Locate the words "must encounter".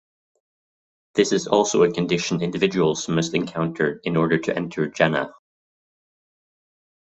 3.07-4.01